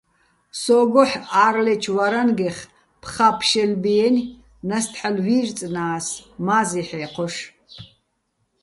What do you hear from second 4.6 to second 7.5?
ნასტ ჰ̦ალო̆ ვი́რწნა́ს, მა́ზი ჰ̦ე́ჴოშ.